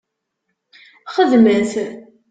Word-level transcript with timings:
Xedmet! 1.15 1.71